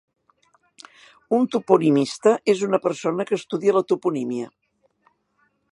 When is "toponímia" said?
3.93-4.53